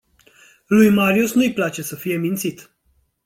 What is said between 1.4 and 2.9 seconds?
place să fie mințit.